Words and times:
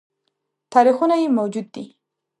تاریخونه 0.73 1.15
یې 1.21 1.27
موجود 1.37 1.67
دي 1.75 1.85